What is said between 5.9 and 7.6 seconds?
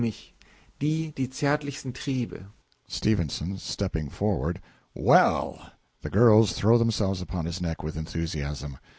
(The girls throw themselves upon